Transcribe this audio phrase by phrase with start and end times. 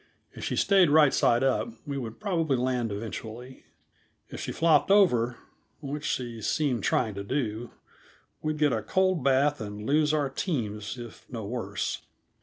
[0.33, 3.65] If she stayed right side up we would probably land eventually.
[4.29, 5.37] If she flopped over
[5.79, 7.69] which she seemed trying to do,
[8.41, 12.01] we'd get a cold bath and lose our teams, if no worse.